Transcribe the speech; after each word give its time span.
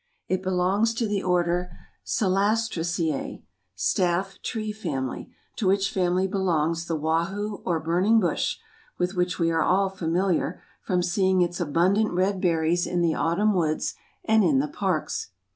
It 0.27 0.41
belongs 0.41 0.95
to 0.95 1.07
the 1.07 1.21
order 1.21 1.77
Celastraceae—Staff 2.03 4.41
tree 4.41 4.71
family—to 4.71 5.67
which 5.67 5.91
family 5.93 6.25
belongs 6.25 6.87
the 6.87 6.95
wahoo 6.95 7.57
or 7.67 7.79
burning 7.79 8.19
bush, 8.19 8.57
with 8.97 9.13
which 9.15 9.37
we 9.37 9.51
are 9.51 9.61
all 9.61 9.89
familiar, 9.89 10.59
from 10.81 11.03
seeing 11.03 11.43
its 11.43 11.59
abundant 11.59 12.09
red 12.13 12.41
berries 12.41 12.87
in 12.87 13.01
the 13.01 13.13
autumn 13.13 13.53
woods 13.53 13.93
and 14.25 14.43
in 14.43 14.57
the 14.57 14.67
parks. 14.67 15.27